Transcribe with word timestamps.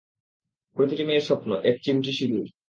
প্রতিটি 0.77 1.03
মেয়ের 1.03 1.27
স্বপ্ন, 1.27 1.49
এক 1.63 1.75
চিমটি 1.83 2.11
সিদুর। 2.13 2.45